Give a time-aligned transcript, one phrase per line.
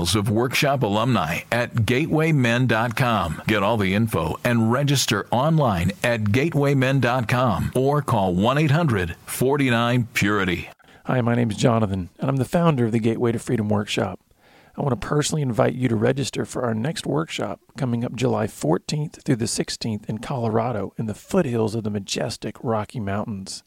[0.00, 3.42] of workshop alumni at gatewaymen.com.
[3.46, 10.70] Get all the info and register online at gatewaymen.com or call 1 800 49 Purity.
[11.04, 14.20] Hi, my name is Jonathan, and I'm the founder of the Gateway to Freedom Workshop.
[14.76, 18.46] I want to personally invite you to register for our next workshop coming up July
[18.46, 23.62] 14th through the 16th in Colorado in the foothills of the majestic Rocky Mountains.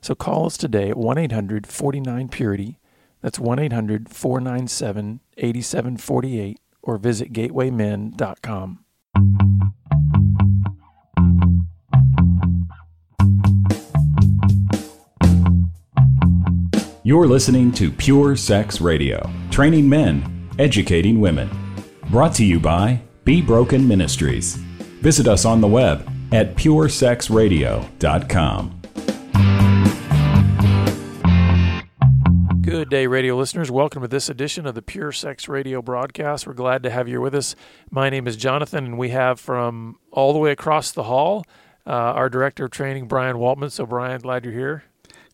[0.00, 2.78] So call us today at 1 800 49 Purity.
[3.26, 8.84] That's 1 800 497 8748 or visit gatewaymen.com.
[17.02, 21.50] You're listening to Pure Sex Radio, training men, educating women.
[22.10, 24.54] Brought to you by Be Broken Ministries.
[25.02, 28.75] Visit us on the web at puresexradio.com.
[32.76, 33.70] Good day, radio listeners.
[33.70, 36.46] Welcome to this edition of the Pure Sex Radio broadcast.
[36.46, 37.56] We're glad to have you with us.
[37.90, 41.46] My name is Jonathan, and we have from all the way across the hall
[41.86, 43.72] uh, our director of training, Brian Waltman.
[43.72, 44.84] So, Brian, glad you're here.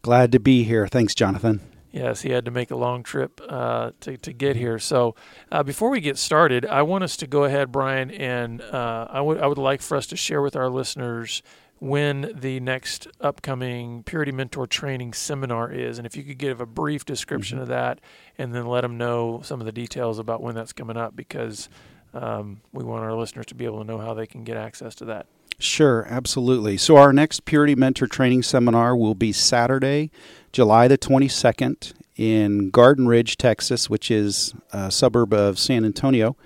[0.03, 0.87] Glad to be here.
[0.87, 1.61] Thanks, Jonathan.
[1.91, 4.79] Yes, he had to make a long trip uh, to, to get here.
[4.79, 5.17] So,
[5.51, 9.21] uh, before we get started, I want us to go ahead, Brian, and uh, I
[9.21, 11.43] would I would like for us to share with our listeners
[11.83, 16.67] when the next upcoming Purity Mentor training seminar is, and if you could give a
[16.67, 17.63] brief description mm-hmm.
[17.63, 18.01] of that,
[18.39, 21.69] and then let them know some of the details about when that's coming up, because
[22.15, 24.95] um, we want our listeners to be able to know how they can get access
[24.95, 25.27] to that.
[25.59, 26.77] Sure, absolutely.
[26.77, 30.13] So our next Purity Mentor training seminar will be Saturday,
[30.53, 36.37] July the 22nd in Garden Ridge, Texas, which is a suburb of San Antonio.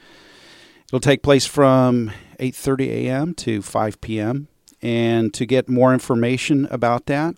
[0.87, 2.11] It'll take place from
[2.41, 3.35] 8:30 a.m.
[3.35, 4.49] to 5 p.m.
[4.83, 7.35] And to get more information about that,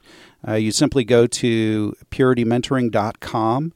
[0.46, 3.72] uh, you simply go to puritymentoring.com.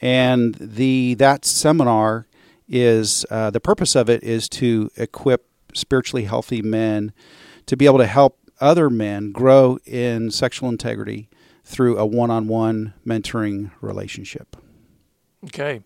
[0.00, 2.26] And the that seminar
[2.68, 7.12] is uh, the purpose of it is to equip spiritually healthy men
[7.66, 11.28] to be able to help other men grow in sexual integrity
[11.64, 14.56] through a one-on-one mentoring relationship.
[15.46, 15.80] Okay.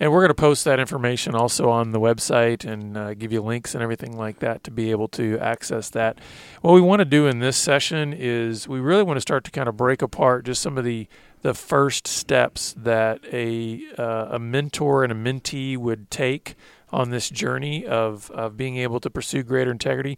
[0.00, 3.42] And we're going to post that information also on the website and uh, give you
[3.42, 6.18] links and everything like that to be able to access that.
[6.62, 9.50] What we want to do in this session is we really want to start to
[9.50, 11.08] kind of break apart just some of the
[11.42, 16.54] the first steps that a uh, a mentor and a mentee would take
[16.92, 20.16] on this journey of, of being able to pursue greater integrity.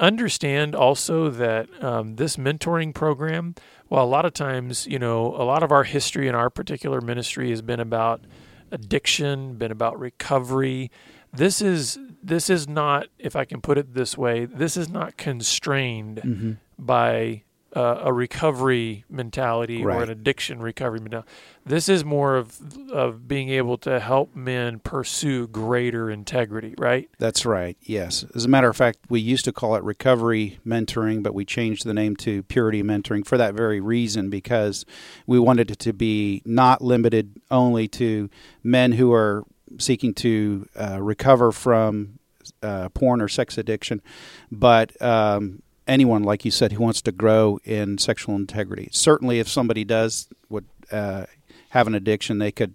[0.00, 3.54] Understand also that um, this mentoring program
[3.92, 7.02] well, a lot of times, you know, a lot of our history in our particular
[7.02, 8.22] ministry has been about
[8.70, 10.90] addiction, been about recovery.
[11.30, 15.18] This is this is not, if I can put it this way, this is not
[15.18, 16.52] constrained mm-hmm.
[16.78, 17.42] by
[17.74, 19.96] uh, a recovery mentality right.
[19.96, 21.28] or an addiction recovery mentality.
[21.64, 22.58] This is more of
[22.90, 27.08] of being able to help men pursue greater integrity, right?
[27.18, 27.76] That's right.
[27.82, 28.24] Yes.
[28.34, 31.86] As a matter of fact, we used to call it recovery mentoring, but we changed
[31.86, 34.84] the name to purity mentoring for that very reason because
[35.26, 38.28] we wanted it to be not limited only to
[38.62, 39.44] men who are
[39.78, 42.18] seeking to uh, recover from
[42.62, 44.02] uh, porn or sex addiction,
[44.50, 48.88] but um, anyone, like you said, who wants to grow in sexual integrity.
[48.92, 51.26] Certainly, if somebody does would uh,
[51.70, 52.74] have an addiction, they could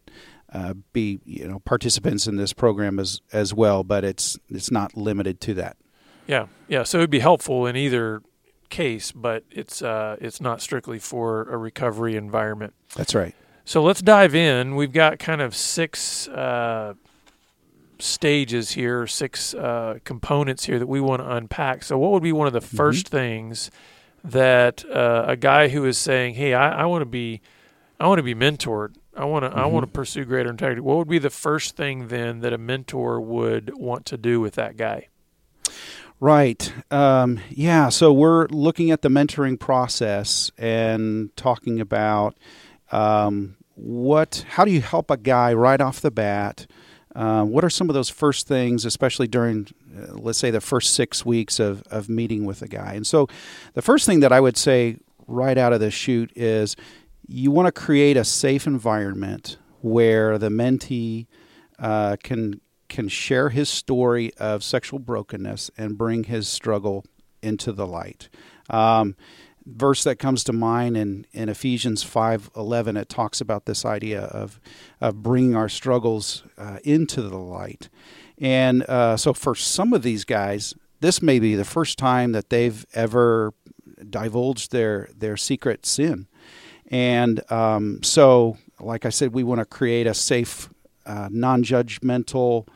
[0.53, 3.83] uh, be you know participants in this program as as well.
[3.83, 5.77] But it's it's not limited to that.
[6.27, 6.83] Yeah, yeah.
[6.83, 8.21] So it'd be helpful in either
[8.69, 12.73] case, but it's uh, it's not strictly for a recovery environment.
[12.95, 13.35] That's right.
[13.65, 14.75] So let's dive in.
[14.75, 16.93] We've got kind of six uh,
[17.99, 21.83] stages here, six uh, components here that we want to unpack.
[21.83, 23.17] So, what would be one of the 1st mm-hmm.
[23.17, 23.71] things
[24.23, 27.41] that uh, a guy who is saying, "Hey, I, I want to be,
[27.99, 28.95] I want to be mentored.
[29.15, 29.59] I want to, mm-hmm.
[29.59, 32.57] I want to pursue greater integrity." What would be the first thing then that a
[32.57, 35.07] mentor would want to do with that guy?
[36.19, 36.73] Right.
[36.89, 37.89] Um, yeah.
[37.89, 42.35] So we're looking at the mentoring process and talking about
[42.91, 46.65] um, what, how do you help a guy right off the bat
[47.15, 49.67] uh, what are some of those first things, especially during,
[49.97, 52.93] uh, let's say, the first six weeks of, of meeting with a guy?
[52.93, 53.27] And so,
[53.73, 56.75] the first thing that I would say right out of the chute is
[57.27, 61.27] you want to create a safe environment where the mentee
[61.79, 67.03] uh, can can share his story of sexual brokenness and bring his struggle
[67.41, 68.29] into the light.
[68.69, 69.15] Um,
[69.67, 74.59] verse that comes to mind in, in Ephesians 5:11 it talks about this idea of
[75.01, 77.89] of bringing our struggles uh, into the light.
[78.37, 82.49] And uh, so for some of these guys, this may be the first time that
[82.49, 83.53] they've ever
[84.09, 86.27] divulged their their secret sin.
[86.89, 90.69] And um, so, like I said, we want to create a safe,
[91.05, 92.67] uh, non-judgmental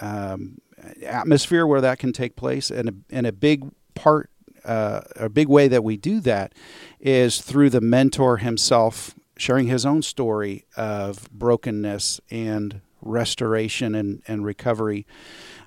[0.00, 0.58] um,
[1.02, 4.28] atmosphere where that can take place, and a, and a big part
[4.66, 6.52] uh, a big way that we do that
[7.00, 14.44] is through the mentor himself sharing his own story of brokenness and restoration and, and
[14.44, 15.06] recovery.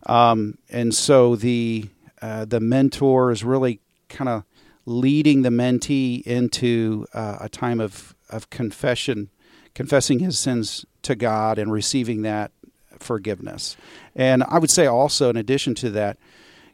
[0.05, 1.89] Um, and so the
[2.21, 3.79] uh, the mentor is really
[4.09, 4.43] kind of
[4.85, 9.29] leading the mentee into uh, a time of, of confession,
[9.73, 12.51] confessing his sins to God and receiving that
[12.97, 13.77] forgiveness.
[14.15, 16.17] And I would say also, in addition to that,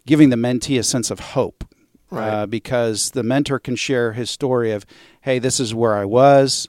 [0.07, 1.63] giving the mentee a sense of hope
[2.15, 2.27] Right.
[2.29, 4.85] uh, because the mentor can share his story of,
[5.21, 6.67] hey, this is where I was,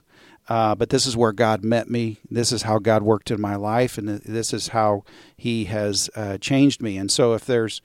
[0.49, 2.17] uh, but this is where God met me.
[2.29, 5.03] This is how God worked in my life, and this is how
[5.35, 6.97] He has uh, changed me.
[6.97, 7.81] And so, if there's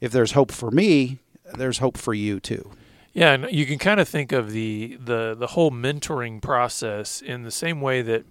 [0.00, 1.18] if there's hope for me,
[1.58, 2.70] there's hope for you too.
[3.12, 7.42] Yeah, and you can kind of think of the the the whole mentoring process in
[7.42, 8.24] the same way that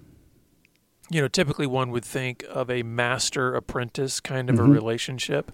[1.11, 4.59] you know typically one would think of a master apprentice kind of Mhm.
[4.67, 5.51] a relationship.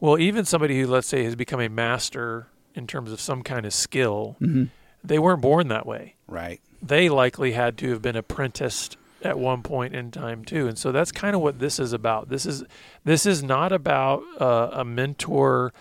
[0.00, 2.48] Well, even somebody who let's say has become a master
[2.78, 4.64] in terms of some kind of skill, Mm-hmm.
[5.04, 6.14] they weren't born that way.
[6.26, 6.60] Right.
[6.82, 10.92] They likely had to have been apprenticed at one point in time too, and so
[10.92, 12.28] that's kind of what this is about.
[12.28, 12.62] This is
[13.04, 15.72] this is not about uh, a mentor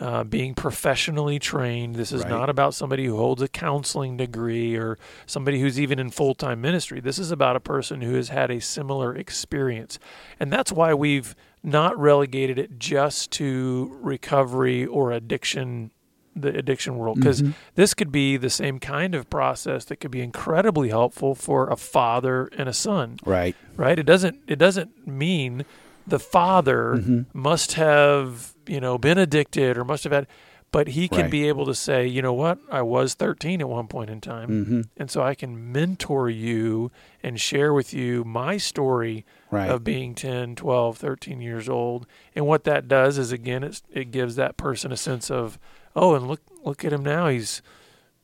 [0.00, 1.96] uh, being professionally trained.
[1.96, 2.30] This is Right.
[2.30, 4.96] not about somebody who holds a counseling degree or
[5.26, 7.00] somebody who's even in full time ministry.
[7.00, 9.98] This is about a person who has had a similar experience.
[10.38, 11.34] And that's why we've
[11.64, 15.90] not relegated it just to recovery or addiction,
[16.36, 17.54] the addiction world, because Mhm.
[17.74, 21.76] this could be the same kind of process that could be incredibly helpful for a
[21.76, 23.54] father and a son Right.
[23.76, 23.98] right?
[23.98, 25.64] It doesn't it doesn't mean
[26.06, 27.26] the father Mhm.
[27.32, 30.26] must have you know been addicted or must have had,
[30.72, 31.30] but he can Right.
[31.30, 34.48] be able to say, you know what, I was 13 at one point in time,
[34.50, 34.80] Mm-hmm.
[34.96, 36.90] and so I can mentor you
[37.22, 39.70] and share with you my story Right.
[39.70, 42.06] of being 10, 12, 13 years old.
[42.34, 45.58] And what that does is again it's, it gives that person a sense of,
[45.96, 47.28] oh, and look look at him now.
[47.28, 47.62] He's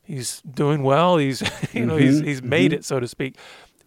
[0.03, 1.17] he's doing well.
[1.17, 1.41] He's
[1.73, 2.75] you know, he's Mhm, he's made mhm.
[2.75, 3.35] it so to speak.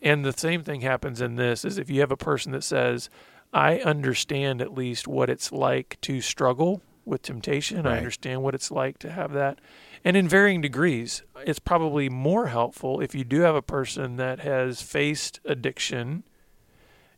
[0.03, 3.09] And the same thing happens in this is if you have a person that says,
[3.53, 7.87] I understand at least what it's like to struggle with temptation.
[7.87, 9.61] I understand what it's like to have that.
[10.05, 14.41] And in varying degrees, it's probably more helpful if you do have a person that
[14.41, 16.25] has faced addiction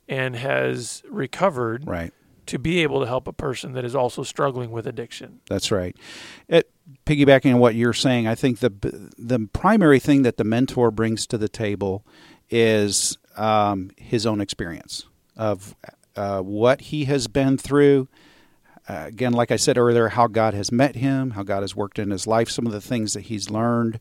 [0.09, 2.13] and has recovered right.
[2.47, 5.41] To be able to help a person that is also struggling with addiction.
[5.49, 5.97] That's right.
[6.49, 6.71] It,
[7.05, 8.73] piggybacking on what you're saying, I think the
[9.19, 12.05] the primary thing that the mentor brings to the table
[12.49, 15.07] is um, his own experience
[15.37, 15.75] of
[16.17, 18.09] uh, what he has been through.
[18.89, 21.99] Uh, again, like I said earlier, how God has met him, how God has worked
[21.99, 23.99] in his life, some of the things that he's learned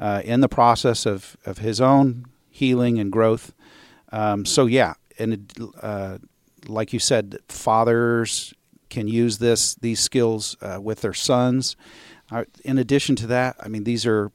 [0.00, 3.52] uh, in the process of, of his own healing and growth.
[4.10, 6.18] Um, so, yeah, and uh,
[6.68, 8.54] like you said, fathers
[8.90, 11.76] can use this these skills uh, with their sons.
[12.30, 14.30] Uh, in addition to that, I mean, these are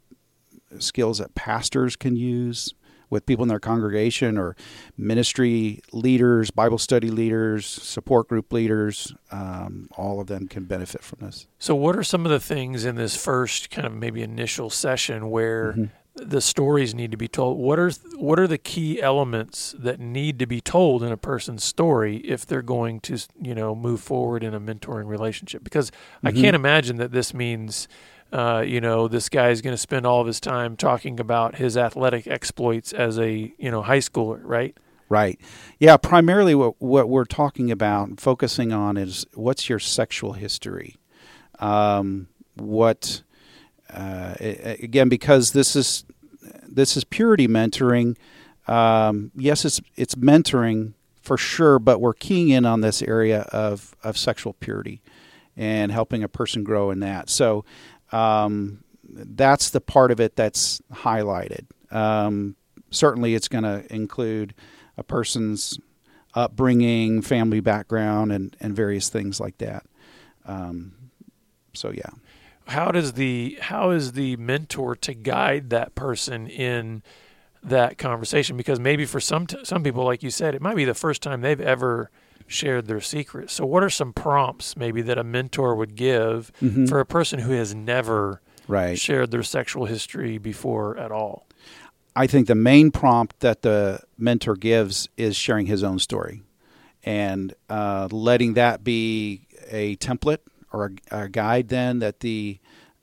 [0.80, 2.74] skills that pastors can use
[3.10, 4.56] with people in their congregation or
[4.98, 9.14] ministry leaders, Bible study leaders, support group leaders.
[9.32, 11.48] Um, all of them can benefit from this.
[11.60, 15.30] So, what are some of the things in this first kind of maybe initial session
[15.30, 15.90] where Mhm.
[16.18, 17.58] The stories need to be told?
[17.58, 21.64] What are what are the key elements that need to be told in a person's
[21.64, 25.64] story if they're going to you know move forward in a mentoring relationship?
[25.64, 25.92] Because
[26.24, 26.42] I Mhm.
[26.42, 27.88] can't imagine that this means.
[28.34, 31.56] Uh, you know, this guy is going to spend all of his time talking about
[31.56, 34.76] his athletic exploits as a you know high schooler, right?
[35.08, 35.40] Right.
[35.80, 40.98] Yeah, primarily what, what we're talking about focusing on is what's your sexual history?
[41.60, 43.24] Um, what,
[43.90, 46.06] uh, again, because this is
[46.68, 48.16] this is purity mentoring.
[48.68, 50.94] Um, yes, it's it's mentoring
[51.28, 55.02] for sure, but we're keying in on this area of, of sexual purity
[55.58, 57.30] and helping a person grow in that.
[57.30, 57.66] So
[58.14, 61.66] um, that's the part of it that's highlighted.
[61.92, 62.56] Um,
[62.92, 64.54] certainly, it's going to include
[64.98, 65.78] a person's
[66.34, 69.86] upbringing, family background, and, and various things like that.
[70.46, 70.94] Um,
[71.74, 72.12] so yeah,
[72.68, 77.02] how does the how is the mentor to guide that person in
[77.64, 80.86] that conversation because maybe for some t- some people, like you said, it might be
[80.86, 82.10] the first time they've ever
[82.46, 83.50] shared their secret.
[83.50, 86.86] So, what are some prompts maybe that a mentor would give Mm-hmm.
[86.86, 88.98] for a person who has never Right.
[89.00, 91.48] shared their sexual history before at all?
[92.16, 96.42] I think the main prompt that the mentor gives is sharing his own story
[97.04, 100.40] and uh, letting that be a template
[100.72, 102.60] or a, a guide then that the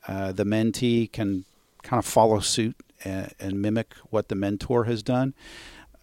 [0.07, 1.45] uh, the mentee can
[1.83, 5.33] kind of follow suit and, and mimic what the mentor has done.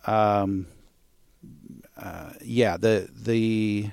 [0.06, 0.66] Um,
[1.96, 3.90] uh, yeah, the the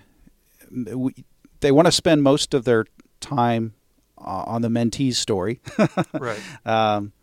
[0.71, 1.13] we,
[1.59, 2.85] they want to spend most of their
[3.19, 3.73] time
[4.17, 5.61] uh, on the mentee's story.
[6.13, 6.39] Right.
[6.65, 7.13] um,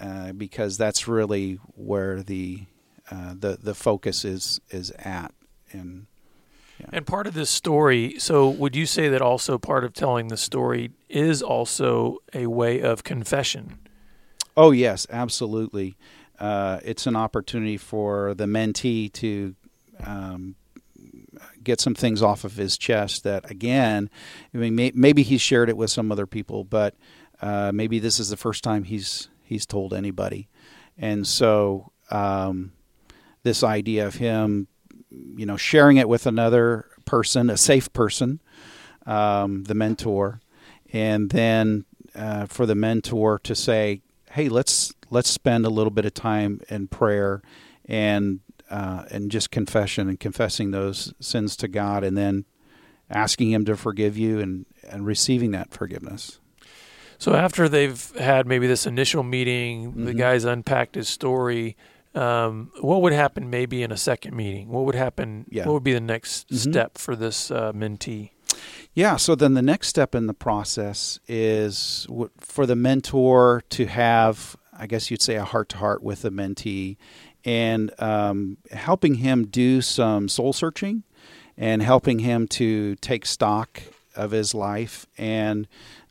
[0.00, 2.64] uh, because that's really where the
[3.10, 5.32] uh, the the focus is is at.
[5.72, 6.06] And
[6.92, 10.36] And part of this story, so would you say that also part of telling the
[10.36, 13.78] story is also a way of confession?
[14.58, 15.96] oh yes, absolutely,
[16.40, 19.54] uh, it's an opportunity for the mentee to.
[20.04, 20.56] Um,
[21.62, 24.08] get some things off of his chest that again
[24.54, 26.94] i mean may, maybe he's shared it with some other people but
[27.42, 30.48] uh, maybe this is the first time he's he's told anybody
[30.96, 32.72] and so um,
[33.42, 34.66] this idea of him
[35.10, 38.40] you know sharing it with another person a safe person
[39.06, 40.40] um, the mentor
[40.92, 41.84] and then
[42.14, 44.00] uh, for the mentor to say
[44.32, 47.40] hey let's let's spend a little bit of time in prayer
[47.86, 52.44] and uh, and just confession and confessing those sins to God and then
[53.08, 56.38] asking him to forgive you and and receiving that forgiveness
[57.18, 60.18] So after they've had maybe this initial meeting, the Mhm.
[60.18, 61.76] guy's unpacked his story.
[62.14, 64.68] Um, what would happen maybe in a second meeting?
[64.68, 65.44] What would happen?
[65.48, 65.66] Yeah.
[65.66, 66.56] What would be the next Mhm.
[66.70, 68.30] step for this uh, mentee?
[68.94, 73.86] Yeah, so then the next step in the process is w- for the mentor to
[73.86, 76.96] have, I guess you'd say, a heart to heart with the mentee
[77.44, 81.04] and um, helping him do some soul searching
[81.56, 83.82] and helping him to take stock
[84.16, 85.06] of his life.
[85.16, 85.68] And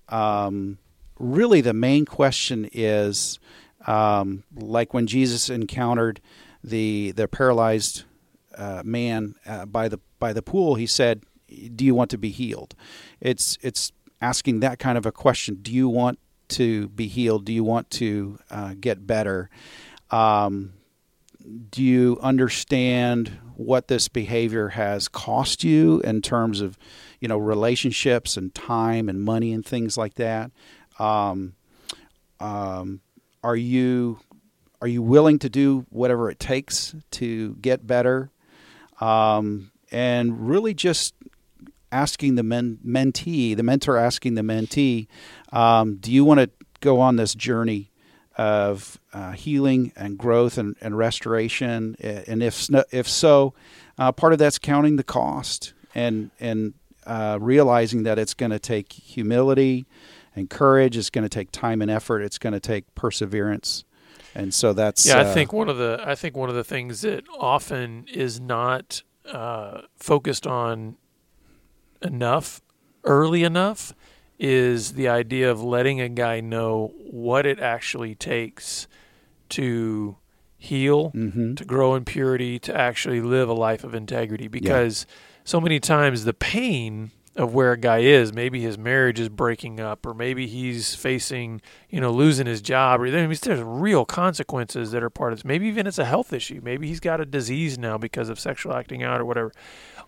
[0.07, 0.77] um,
[1.19, 3.39] really, the main question is
[3.87, 6.21] um, like when Jesus encountered
[6.63, 8.03] the, the paralyzed
[8.57, 11.23] uh, man uh, by the by the pool, he said,
[11.75, 12.75] "Do you want to be healed?"
[13.21, 15.59] It's it's asking that kind of a question.
[15.61, 17.45] Do you want to be healed?
[17.45, 19.49] Do you want to uh, get better?
[20.09, 20.73] Um,
[21.69, 26.77] do you understand what this behavior has cost you in terms of,
[27.19, 30.51] you know, relationships and time and money and things like that?
[30.99, 31.53] Um,
[32.39, 33.01] um,
[33.47, 34.19] are you
[34.81, 38.29] are you willing to do whatever it takes to get better?
[38.99, 41.15] Um, and really just
[41.89, 45.07] asking the men, mentee, the mentor asking the mentee,
[45.53, 46.49] um, do you want to
[46.81, 47.89] go on this journey
[48.37, 51.95] of uh, healing and growth and, and restoration?
[52.01, 53.53] And if if so,
[53.97, 56.73] uh, part of that's counting the cost and and
[57.05, 59.85] uh, realizing that it's going to take humility
[60.37, 60.95] and courage.
[60.97, 62.21] It's going to take time and effort.
[62.21, 63.83] It's going to take perseverance.
[64.35, 66.63] And so that's Yeah, I uh, think one of the I think one of the
[66.63, 69.01] things that often is not
[69.31, 70.95] uh, focused on
[72.01, 72.61] enough
[73.03, 73.93] early enough
[74.39, 78.87] is the idea of letting a guy know what it actually takes
[79.49, 80.17] to
[80.57, 81.55] heal, Mhm.
[81.57, 84.47] to grow in purity, to actually live a life of integrity.
[84.47, 85.07] Because
[85.43, 89.79] so many times the pain of where a guy is, maybe his marriage is breaking
[89.79, 94.91] up, or maybe he's facing, you know, losing his job, or there- there's real consequences
[94.91, 95.45] that are part of this.
[95.45, 96.59] Maybe even it's a health issue.
[96.63, 99.51] Maybe he's got a disease now because of sexual acting out or whatever.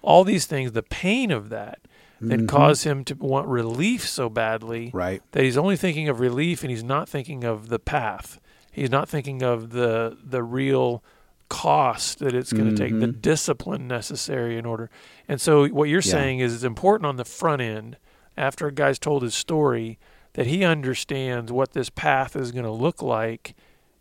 [0.01, 1.79] All these things, the pain of that,
[2.21, 2.48] that Mhm.
[2.50, 5.21] cause him to want relief so badly right.
[5.31, 8.39] that he's only thinking of relief and he's not thinking of the path.
[8.71, 11.01] He's not thinking of the the real
[11.50, 13.22] cost that it's going to take, the Mhm.
[13.22, 14.89] discipline necessary in order.
[15.27, 16.12] And so what you're Yeah.
[16.12, 17.98] saying is it's important on the front end
[18.38, 19.98] after a guy's told his story
[20.34, 23.56] that he understands what this path is going to look like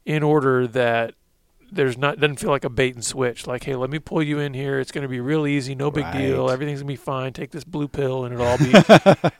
[0.04, 1.14] in order that
[1.70, 4.38] there's not doesn't feel like a bait and switch like hey let me pull you
[4.38, 6.96] in here it's going to be real easy no big deal everything's going to be
[6.96, 8.72] fine take this blue pill and it'll all be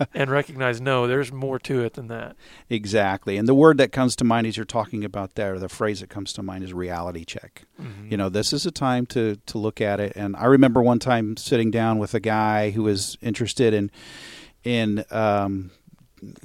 [0.14, 2.36] and recognize no there's more to it than that
[2.70, 3.36] Exactly.
[3.36, 6.00] And the word that comes to mind as you're talking about that, or the phrase
[6.00, 7.64] that comes to mind is reality check.
[7.80, 8.10] Mhm.
[8.10, 10.12] You know, this is a time to to look at it.
[10.16, 13.90] And I remember one time sitting down with a guy who was interested in
[14.64, 15.70] in um,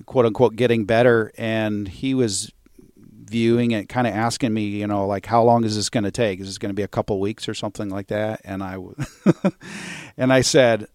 [0.05, 2.51] quote unquote getting better, and he was
[3.33, 6.11] viewing it, kind of asking me, you know, like how long is this going to
[6.11, 6.39] take?
[6.39, 8.41] Is this going to be a couple weeks or something like that?
[8.43, 8.77] And I
[10.17, 10.87] and I said,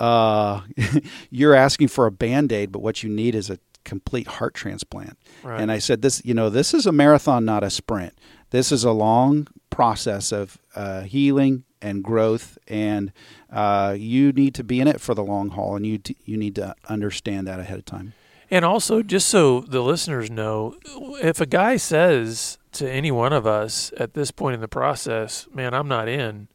[0.00, 0.62] uh,
[1.30, 5.16] you're asking for a band aid, but what you need is a complete heart transplant.
[5.44, 8.14] right And I said, "This, you know, this is a marathon, not a sprint.
[8.50, 13.12] This is a long process of uh, healing and growth, and
[13.52, 16.36] uh, you need to be in it for the long haul, and you t- you
[16.36, 18.12] need to understand that ahead of time.
[18.50, 20.76] And also, just so the listeners know,
[21.22, 25.48] if a guy says to any one of us at this point in the process,
[25.52, 26.48] "Man, I'm not in,"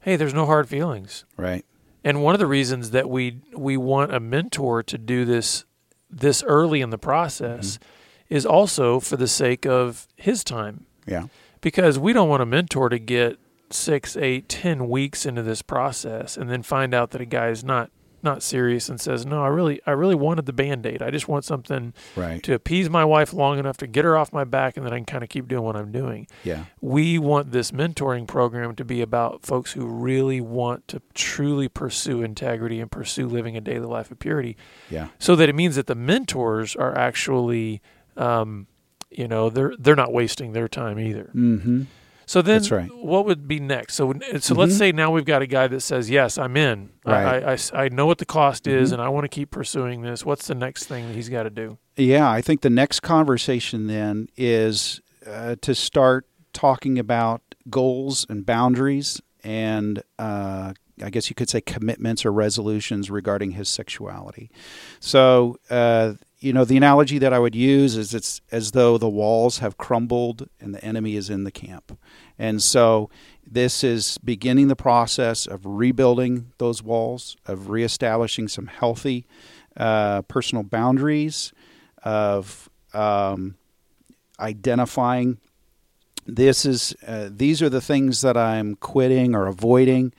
[0.00, 1.24] hey, there's no hard feelings.
[1.36, 1.64] Right.
[2.04, 5.64] And one of the reasons that we we want a mentor to do this
[6.08, 8.34] this early in the process mm-hmm.
[8.34, 10.86] is also for the sake of his time.
[11.06, 11.24] Yeah.
[11.60, 13.38] Because we don't want a mentor to get
[13.70, 17.64] six, eight, ten weeks into this process and then find out that a guy is
[17.64, 17.90] not
[18.26, 21.00] not serious and says, "No, I really, I really wanted the band aid.
[21.00, 22.42] I just want something right.
[22.42, 24.96] to appease my wife long enough to get her off my back, and then I
[24.96, 28.84] can kind of keep doing what I'm doing." Yeah, we want this mentoring program to
[28.84, 33.86] be about folks who really want to truly pursue integrity and pursue living a daily
[33.86, 34.58] life of purity.
[34.90, 37.80] Yeah, so that it means that the mentors are actually,
[38.16, 38.66] um,
[39.10, 41.30] you know, they're they're not wasting their time either.
[41.34, 41.84] Mm-hmm.
[42.26, 42.92] So then, right.
[42.92, 43.94] what would be next?
[43.94, 44.54] So, so mm-hmm.
[44.54, 46.90] let's say now we've got a guy that says, "Yes, I'm in.
[47.04, 47.44] Right.
[47.44, 48.78] I, I, I know what the cost mm-hmm.
[48.78, 51.50] is, and I want to keep pursuing this." What's the next thing he's got to
[51.50, 51.78] do?
[51.96, 58.44] Yeah, I think the next conversation then is uh, to start talking about goals and
[58.44, 64.50] boundaries, and uh, I guess you could say commitments or resolutions regarding his sexuality.
[64.98, 65.58] So.
[65.70, 66.14] Uh,
[66.46, 69.76] you know the analogy that I would use is it's as though the walls have
[69.76, 71.98] crumbled and the enemy is in the camp.
[72.38, 73.10] And so
[73.44, 79.26] this is beginning the process of rebuilding those walls, of reestablishing some healthy
[79.76, 81.52] uh, personal boundaries,
[82.04, 83.56] of um,
[84.38, 85.38] identifying
[86.28, 90.12] this is uh, these are the things that I'm quitting or avoiding,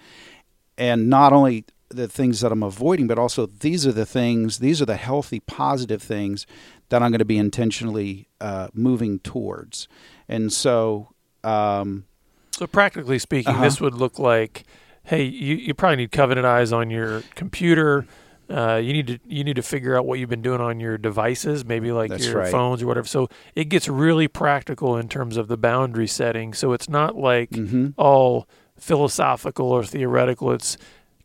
[0.77, 4.81] and not only the things that I'm avoiding, but also these are the things, these
[4.81, 6.45] are the healthy, positive things
[6.89, 9.87] that I'm going to be intentionally uh, moving towards.
[10.27, 11.13] And so,
[11.43, 12.05] um,
[12.51, 13.63] so practically speaking, uh-huh.
[13.63, 14.65] this would look like,
[15.03, 18.05] hey, you, you probably need covenant eyes on your computer.
[18.49, 20.97] Uh, you need to you need to figure out what you've been doing on your
[20.97, 22.51] devices, maybe like That's your right.
[22.51, 23.05] phones or whatever.
[23.07, 26.53] So it gets really practical in terms of the boundary setting.
[26.53, 27.89] So it's not like mm-hmm.
[27.97, 28.47] all
[28.77, 30.53] philosophical or theoretical.
[30.53, 30.77] It's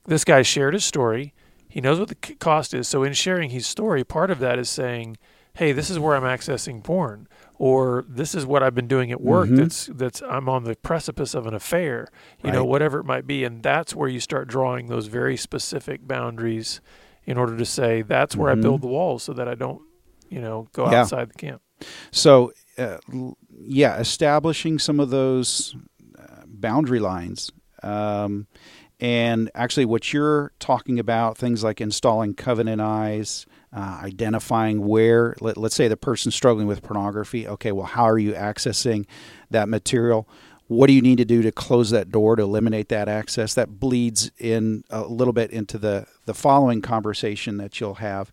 [0.07, 1.35] this guy shared his story.
[1.69, 2.89] He knows what the cost is.
[2.89, 5.17] So in sharing his story, part of that is saying,
[5.55, 9.21] "Hey, this is where I'm accessing porn." Or this is what I've been doing at
[9.21, 9.47] work.
[9.47, 9.57] Mm-hmm.
[9.57, 12.09] That's that's I'm on the precipice of an affair.
[12.43, 12.55] You right.
[12.55, 16.81] know, whatever it might be, and that's where you start drawing those very specific boundaries
[17.25, 18.61] in order to say that's where mm-hmm.
[18.61, 19.81] I build the walls so that I don't,
[20.29, 21.03] you know, go yeah.
[21.03, 21.63] outside the camp.
[22.11, 22.99] So, uh,
[23.61, 25.77] yeah, establishing some of those
[26.19, 27.51] uh, boundary lines.
[27.83, 28.47] Um,
[29.03, 35.59] and actually, what you're talking about, things like installing covenant eyes, uh, identifying where, let,
[35.59, 37.49] us say the person's struggling with pornography.
[37.49, 39.07] Okay, well, how are you accessing
[39.51, 40.29] that material?
[40.69, 43.55] What do you need to do to close that door to eliminate that access?
[43.55, 48.31] That bleeds in a little bit into the, the following conversation that you'll have.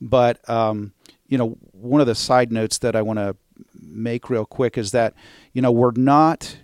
[0.00, 0.92] But, um,
[1.26, 3.34] you know, one of the side notes that I want to
[3.74, 5.14] make real quick is that,
[5.52, 6.58] you know, we're not,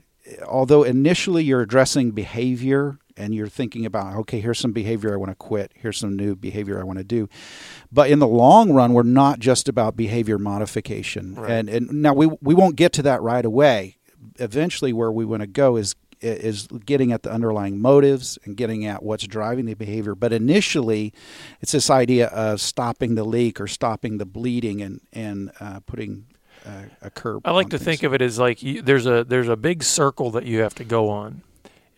[0.46, 5.30] although initially you're addressing behavior and you're thinking about okay here's some behavior i want
[5.30, 7.28] to quit here's some new behavior i want to do.
[7.90, 11.34] But in the long run we're not just about behavior modification.
[11.34, 11.50] Right.
[11.50, 13.96] and and now we we won't get to that right away.
[14.36, 18.84] Eventually where we want to go is is getting at the underlying motives and getting
[18.84, 20.14] at what's driving the behavior.
[20.14, 21.12] But initially
[21.60, 26.26] it's this idea of stopping the leak or stopping the bleeding and and uh, putting
[26.66, 27.84] uh, a curb I like to things.
[27.84, 30.74] think of it as like you, there's a there's a big circle that you have
[30.76, 31.42] to go on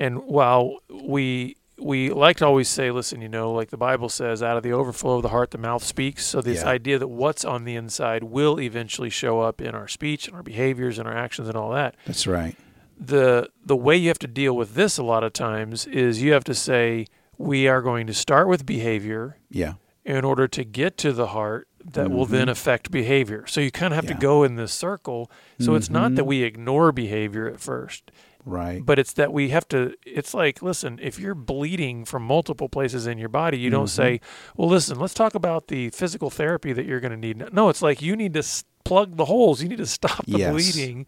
[0.01, 4.43] and while we we like to always say, listen, you know, like the Bible says,
[4.43, 6.27] out of the overflow of the heart, the mouth speaks.
[6.27, 6.69] So this Yeah.
[6.69, 10.43] idea that what's on the inside will eventually show up in our speech and our
[10.43, 11.95] behaviors and our actions and all that.
[12.07, 12.55] that's right
[12.99, 16.33] The the way you have to deal with this a lot of times is you
[16.33, 17.07] have to say
[17.39, 21.67] we are going to start with behavior yeah in order to get to the heart
[21.93, 23.47] that will then affect behavior.
[23.47, 24.13] So you kind of have Mm-hmm.
[24.13, 24.17] Yeah.
[24.19, 25.31] to go in this circle.
[25.59, 26.33] So it's not that Mhm.
[26.33, 28.11] we ignore behavior at first
[28.45, 32.69] right but it's that we have to it's like listen if you're bleeding from multiple
[32.69, 34.03] places in your body you don't Mm-hmm.
[34.19, 34.21] say
[34.57, 37.83] well listen let's talk about the physical therapy that you're going to need no it's
[37.83, 40.53] like you need to s- plug the holes you need to stop the Yes.
[40.53, 41.07] bleeding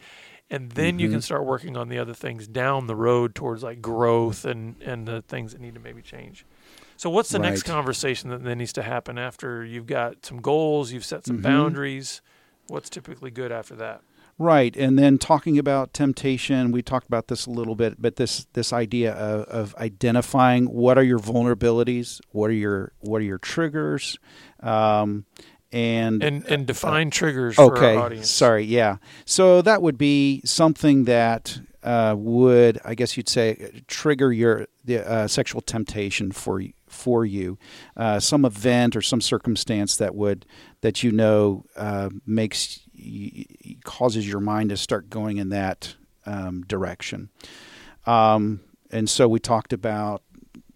[0.51, 1.13] and then you Mhm.
[1.13, 5.09] can start working on the other things down the road towards like growth and and
[5.09, 6.45] the things that need to maybe change
[6.99, 10.93] so what's the next conversation that then needs to happen after you've got some goals
[10.93, 11.43] you've set some Mhm.
[11.43, 12.21] boundaries
[12.69, 14.03] what's typically good after that
[14.39, 18.47] Right, and then talking about temptation, we talked about this a little bit, but this
[18.55, 23.39] this idea of, of identifying what are your vulnerabilities, what are your what are your
[23.39, 24.19] triggers,
[24.61, 25.27] um,
[25.71, 28.31] and and and define triggers okay, for our audience.
[28.31, 28.97] sorry, yeah.
[29.27, 35.09] So that would be something that uh, would, I guess you'd say, trigger your the
[35.09, 37.59] uh, sexual temptation for for you.
[37.97, 40.47] Uh, some event or some circumstance that would
[40.83, 42.81] that you know uh, makes
[43.85, 45.95] causes your mind to start going in that
[46.27, 47.31] um, direction.
[48.07, 48.61] Um,
[48.91, 50.23] and so we talked about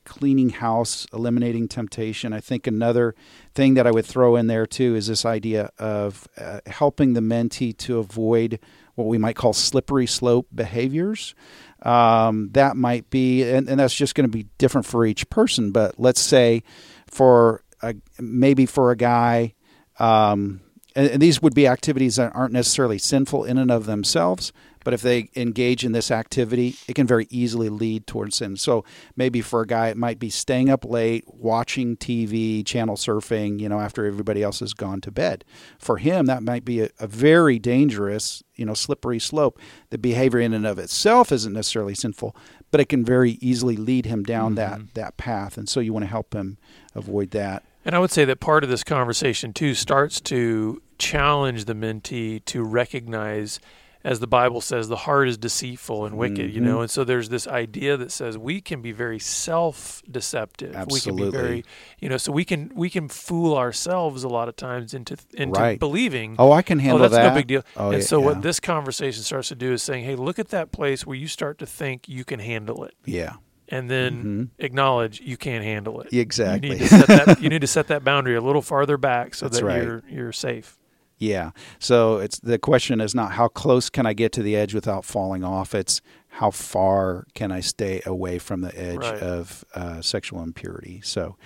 [0.04, 2.32] cleaning house, eliminating temptation.
[2.32, 3.14] I think another
[3.54, 7.20] thing that I would throw in there too is this idea of uh, helping the
[7.20, 8.60] mentee to avoid
[8.94, 11.34] what we might call slippery slope behaviors.
[11.82, 15.72] Um, that might be, and, and that's just going to be different for each person.
[15.72, 16.62] But let's say
[17.06, 19.54] for a, maybe for a guy,
[19.98, 20.60] um,
[20.96, 24.94] and, and these would be activities that aren't necessarily sinful in and of themselves, but
[24.94, 28.56] if they engage in this activity, it can very easily lead towards sin.
[28.56, 28.84] So
[29.16, 33.68] maybe for a guy, it might be staying up late, watching TV, channel surfing, you
[33.68, 35.44] know, after everybody else has gone to bed.
[35.78, 39.58] For him, that might be a, a very dangerous, you know, slippery slope.
[39.90, 42.36] The behavior in and of itself isn't necessarily sinful,
[42.70, 44.86] but it can very easily lead him down that mm-hmm.
[44.94, 45.58] that path.
[45.58, 46.58] And so you want to help him
[46.94, 47.64] avoid that.
[47.86, 52.44] And I would say that part of this conversation too starts to challenge the mentee
[52.46, 53.60] to recognize,
[54.02, 56.52] as the Bible says, the heart is deceitful and wicked.
[56.52, 56.64] You Mhm.
[56.64, 60.74] know, and so there's this idea that says we can be very self-deceptive.
[60.90, 61.64] We can be very,
[62.00, 65.60] you know, so we can we can fool ourselves a lot of times into into
[65.60, 65.78] Right.
[65.78, 66.34] believing.
[66.40, 67.28] Oh, I can Oh, handle that's that.
[67.28, 67.62] no big deal.
[67.76, 68.24] Oh, and yeah, so, yeah.
[68.26, 71.28] what this conversation starts to do is saying, "Hey, look at that place where you
[71.28, 73.34] start to think you can handle it, Yeah,
[73.68, 74.24] and then
[74.58, 74.64] Mhm.
[74.64, 76.12] acknowledge you can't handle it.
[76.12, 76.70] exactly.
[76.70, 77.42] You need to set that.
[77.42, 79.82] you need to set that boundary a little farther back so That's that right.
[79.82, 80.78] you're you're safe.
[81.18, 81.52] Yeah.
[81.78, 85.04] So it's the question is not how close can I get to the edge without
[85.04, 85.74] falling off.
[85.74, 89.22] It's how far can I stay away from the edge Right.
[89.22, 91.00] of uh, sexual impurity.
[91.02, 91.36] So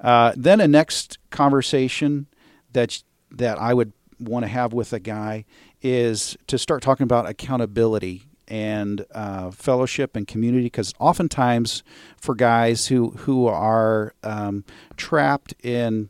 [0.00, 2.26] uh, then a next conversation
[2.74, 5.44] that that I would want to have with a guy
[5.82, 11.82] is to start talking about accountability and uh, fellowship and community because oftentimes
[12.16, 14.64] for guys who who are um,
[14.96, 16.08] trapped in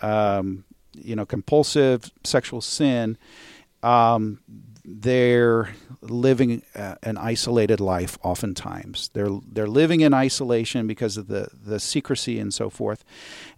[0.00, 0.64] um,
[0.94, 3.16] you know compulsive sexual sin
[3.82, 4.38] um,
[4.84, 9.10] they're living uh, an isolated life oftentimes.
[9.12, 13.04] They're they're living in isolation because of the the secrecy and so forth.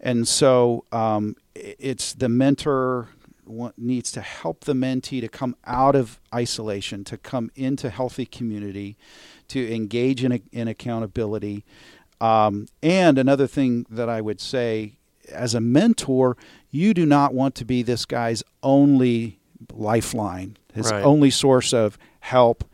[0.00, 3.08] And so um, it's the mentor
[3.46, 8.26] wa- needs to help the mentee to come out of isolation to come into healthy
[8.26, 8.96] community
[9.48, 11.64] to engage in, in accountability
[12.20, 14.94] um, and another thing that I would say
[15.32, 16.36] as a mentor,
[16.70, 19.38] you do not want to be this guy's only
[19.72, 21.02] lifeline, his Right.
[21.04, 22.64] only source of help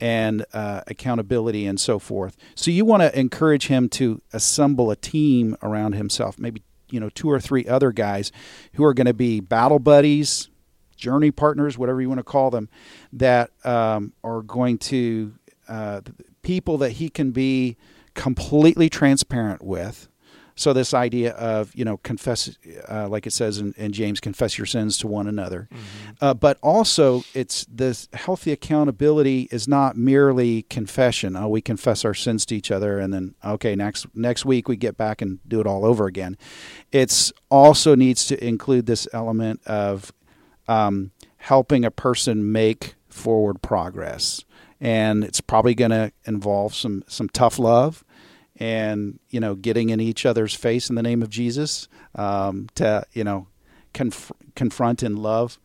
[0.00, 2.36] and uh, accountability and so forth.
[2.54, 7.08] So you want to encourage him to assemble a team around himself, maybe you know
[7.10, 8.32] two or three other guys
[8.74, 10.48] who are going to be battle buddies,
[10.96, 12.68] journey partners, whatever you want to call them,
[13.12, 15.34] that um, are going to
[15.68, 16.00] uh,
[16.42, 17.76] people that he can be
[18.14, 20.08] completely transparent with.
[20.58, 22.50] So this idea of you know confess,
[22.88, 25.68] uh, like it says in, in James, confess your sins to one another,
[26.20, 31.36] uh, but also it's this healthy accountability is not merely confession.
[31.36, 34.74] Oh, we confess our sins to each other, and then okay, next next week we
[34.74, 36.36] get back and do it all over again.
[36.90, 40.12] It's also needs to include this element of
[40.66, 44.44] um, helping a person make forward progress,
[44.80, 48.02] and it's probably going to involve some some tough love
[48.58, 53.04] and you know getting in each other's face in the name of Jesus um, to
[53.12, 53.46] you know
[53.94, 55.58] conf- confront in love.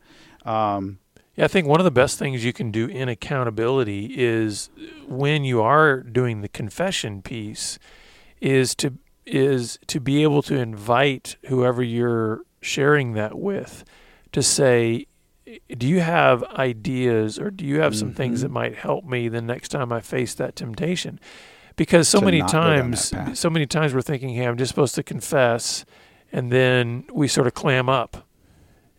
[0.44, 0.98] Um,
[1.36, 4.70] Yeah, I think one of the best things you can do in accountability is
[5.08, 7.78] when you are doing the confession piece
[8.40, 8.94] is to
[9.26, 13.82] is to be able to invite whoever you're sharing that with
[14.32, 15.06] to say
[15.76, 18.42] do you have ideas or do you have some things Mhm.
[18.42, 21.18] that might help me the next time I face that temptation?
[21.76, 24.68] Because so many not go down times so many times we're thinking, "Hey, I'm just
[24.68, 25.84] supposed to confess."
[26.32, 28.26] And then we sort of clam up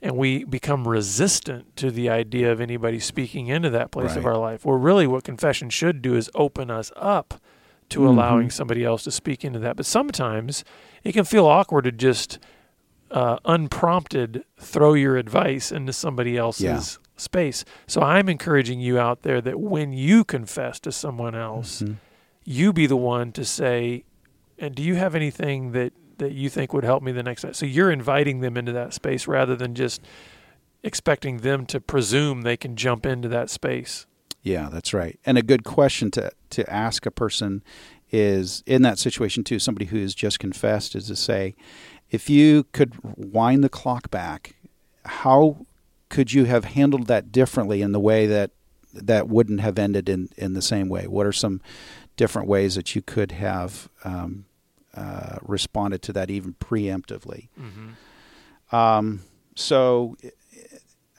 [0.01, 4.38] and we become resistant to the idea of anybody speaking into that place of our
[4.38, 4.65] life.
[4.65, 7.35] Well, really, what confession should do is open us up
[7.89, 8.07] to Mhm.
[8.07, 9.75] allowing somebody else to speak into that.
[9.75, 10.63] But sometimes
[11.03, 12.39] it can feel awkward to just
[13.11, 17.63] uh, unprompted throw your advice into somebody else's space.
[17.85, 21.95] So I'm encouraging you out there that when you confess to someone else, mhm.
[22.45, 24.05] You be the one to say,
[24.58, 27.53] and do you have anything that that you think would help me the next time?
[27.53, 30.01] So you're inviting them into that space rather than just
[30.81, 34.05] expecting them to presume they can jump into that space.
[34.41, 35.19] Yeah, that's right.
[35.25, 37.63] And a good question to to ask a person
[38.12, 39.60] is in that situation too.
[39.60, 41.55] Somebody who has just confessed is to say,
[42.12, 44.55] if you could wind the clock back
[45.05, 45.65] how
[46.10, 48.51] could you have handled that differently in the way that
[48.93, 51.08] that wouldn't have ended in, in the same way?
[51.08, 51.62] What are some
[52.15, 54.45] different ways that you could have um,
[54.93, 57.47] uh, responded to that even preemptively?
[57.60, 58.75] Mm-hmm.
[58.75, 59.21] Um,
[59.56, 60.17] so,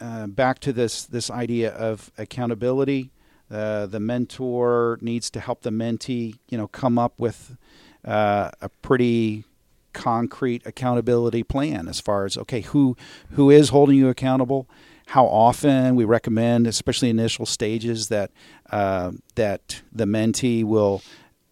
[0.01, 3.11] uh, back to this this idea of accountability.
[3.49, 7.57] Uh, the mentor needs to help the mentee, you know, come up with
[8.05, 9.45] uh, a pretty
[9.93, 12.97] concrete accountability plan as far as okay, who
[13.31, 14.69] who is holding you accountable,
[15.07, 18.31] how often we recommend, especially initial stages, that
[18.71, 21.03] uh, that the mentee will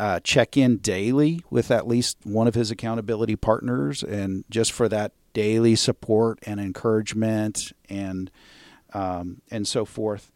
[0.01, 4.89] uh, check in daily with at least one of his accountability partners, and just for
[4.89, 8.31] that daily support and encouragement and
[8.93, 10.33] um, and so forth.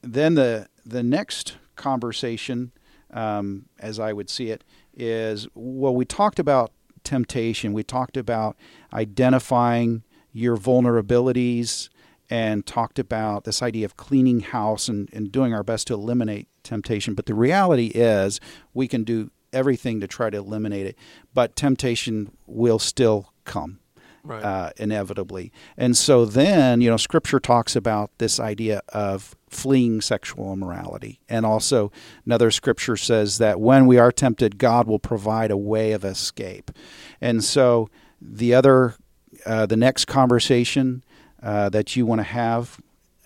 [0.00, 2.72] Then the the next conversation,
[3.12, 4.64] um, as I would see it,
[4.94, 6.72] is well, we talked about
[7.04, 7.74] temptation.
[7.74, 8.56] We talked about
[8.94, 11.90] identifying your vulnerabilities
[12.28, 16.48] and talked about this idea of cleaning house and, and doing our best to eliminate
[16.62, 17.14] temptation.
[17.14, 18.40] But the reality is,
[18.74, 20.98] we can do everything to try to eliminate it,
[21.32, 23.80] but temptation will still come.
[24.22, 24.42] Right.
[24.42, 25.52] Uh, inevitably.
[25.76, 31.20] And so then, you know, scripture talks about this idea of fleeing sexual immorality.
[31.28, 31.92] And also,
[32.24, 36.72] another scripture says that when we are tempted, God will provide a way of escape.
[37.20, 37.88] And so,
[38.20, 38.96] the other,
[39.44, 41.04] uh, the next conversation
[41.42, 42.80] uh, that you want to have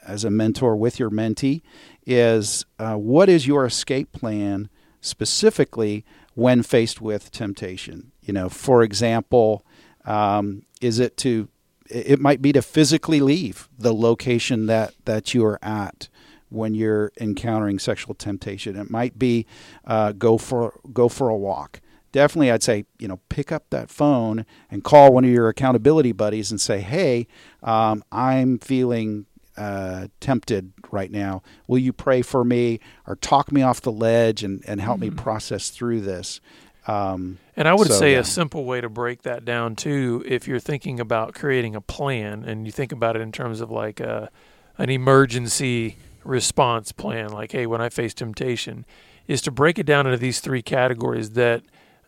[0.07, 1.62] as a mentor with your mentee
[2.07, 4.68] is uh, what is your escape plan
[5.01, 8.12] specifically when faced with temptation?
[8.23, 9.64] You know, for example,
[10.05, 11.49] um, is it to
[11.90, 16.09] it might be to physically leave the location that, that you are at
[16.49, 18.77] when you're encountering sexual temptation.
[18.77, 19.46] It might be
[19.85, 21.81] uh, go for go for a walk.
[22.12, 26.12] Definitely, I'd say you know pick up that phone and call one of your accountability
[26.12, 27.29] buddies and say, "Hey,
[27.62, 31.42] um, I'm feeling uh, tempted right now.
[31.66, 35.16] Will you pray for me or talk me off the ledge and, and help Mm-hmm.
[35.16, 36.40] me process through this?"
[36.87, 38.20] Um, And I would So, say yeah.
[38.20, 42.42] a simple way to break that down too, if you're thinking about creating a plan
[42.44, 44.31] and you think about it in terms of like a,
[44.79, 48.87] an emergency response plan, like, hey, when I face temptation,
[49.29, 51.62] is to break it down into these three categories that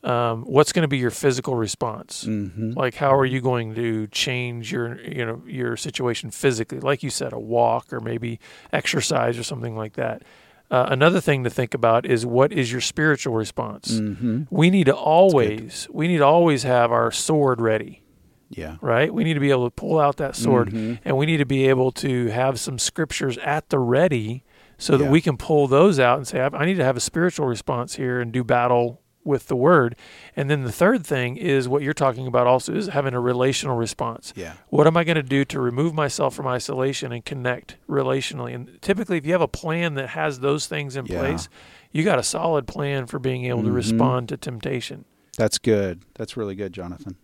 [0.04, 2.24] um, what's going to be your physical response?
[2.24, 2.74] mhm.
[2.76, 6.80] Like, how are you going to change your, you know, your situation physically?
[6.80, 8.40] Like you said, a walk or maybe
[8.72, 10.22] exercise or something like that.
[10.70, 13.92] Uh, another thing to think about is what is your spiritual response?
[14.00, 14.46] Mhm.
[14.50, 18.02] we need to always we need to always have our sword ready
[18.48, 18.76] Yeah.
[18.80, 20.98] right we need to be able to pull out that sword Mhm.
[21.04, 24.44] and we need to be able to have some scriptures at the ready
[24.78, 25.10] so that Yeah.
[25.10, 27.96] we can pull those out and say I I need to have a spiritual response
[27.96, 29.94] here and do battle with the word
[30.34, 33.76] and then the third thing is what you're talking about also is having a relational
[33.76, 34.54] response Yeah.
[34.68, 38.54] what am I going to do to remove myself from isolation and connect relationally?
[38.54, 41.20] And typically, if you have a plan that has those things in Yeah.
[41.20, 41.48] place,
[41.92, 43.74] you got a solid plan for being able to Mhm.
[43.74, 45.04] respond to temptation.
[45.38, 46.02] That's good.
[46.14, 47.16] That's really good, Jonathan.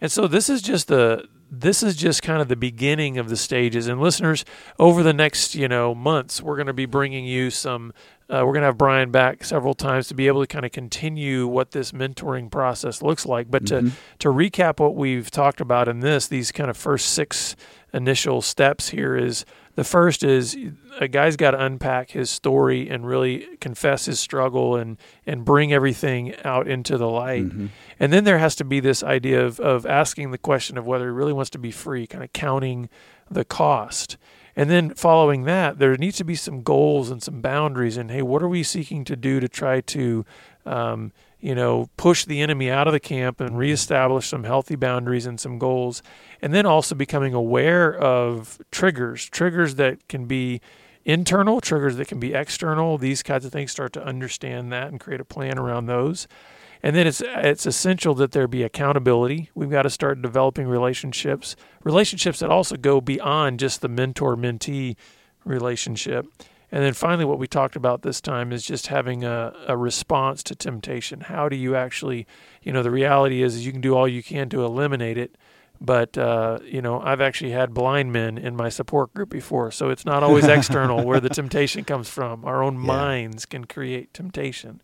[0.00, 3.36] And so this is just the this is just kind of the beginning of the
[3.36, 3.86] stages.
[3.86, 4.42] And listeners,
[4.78, 7.92] over the next you know months, we're going to be bringing you some.
[8.32, 10.72] Uh, we're going to have Brian back several times to be able to kind of
[10.72, 13.50] continue what this mentoring process looks like.
[13.50, 13.92] But to Mhm.
[14.20, 17.54] to recap what we've talked about in this, these kind of first six
[17.92, 20.56] initial steps here is the first is
[20.98, 25.70] a guy's got to unpack his story and really confess his struggle and and bring
[25.74, 27.44] everything out into the light.
[27.50, 27.68] Mhm.
[28.00, 31.04] And then there has to be this idea of, of asking the question of whether
[31.04, 32.88] he really wants to be free, kind of counting
[33.30, 34.16] the cost.
[34.54, 37.96] And then following that, there needs to be some goals and some boundaries.
[37.96, 40.26] And hey, what are we seeking to do to try to,
[40.66, 45.26] um, you know, push the enemy out of the camp and reestablish some healthy boundaries
[45.26, 46.02] and some goals?
[46.42, 50.60] And then also becoming aware of triggers, triggers that can be
[51.04, 52.98] internal, triggers that can be external.
[52.98, 56.28] These kinds of things start to understand that and create a plan around those.
[56.82, 59.50] And then it's it's essential that there be accountability.
[59.54, 64.96] We've got to start developing relationships, relationships that also go beyond just the mentor mentee
[65.44, 66.26] relationship.
[66.74, 70.42] And then finally, what we talked about this time is just having a, a response
[70.44, 71.20] to temptation.
[71.20, 72.26] How do you actually,
[72.62, 75.36] you know, the reality is, is you can do all you can to eliminate it,
[75.82, 79.90] but uh, you know, I've actually had blind men in my support group before, so
[79.90, 82.42] it's not always external where the temptation comes from.
[82.46, 82.86] Our own Yeah.
[82.86, 84.80] minds can create temptation.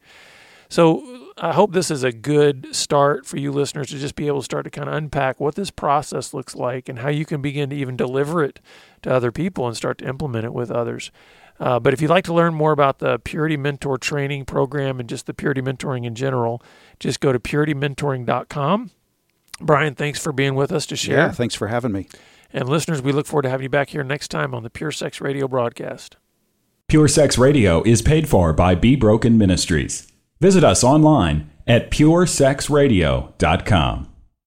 [0.68, 4.40] So I hope this is a good start for you listeners to just be able
[4.40, 7.40] to start to kind of unpack what this process looks like and how you can
[7.40, 8.60] begin to even deliver it
[9.02, 11.10] to other people and start to implement it with others.
[11.60, 15.08] Uh, but if you'd like to learn more about the Purity Mentor training program and
[15.08, 16.62] just the Purity Mentoring in general,
[17.00, 18.90] just go to puritymentoring.com.
[19.60, 21.18] Brian, thanks for being with us to share.
[21.18, 21.32] Yeah.
[21.32, 22.06] Thanks for having me.
[22.52, 24.92] And listeners, we look forward to having you back here next time on the Pure
[24.92, 26.16] Sex Radio broadcast.
[26.86, 30.10] Pure Sex Radio is paid for by Be Broken Ministries.
[30.40, 34.07] Visit us online at puresexradio.com.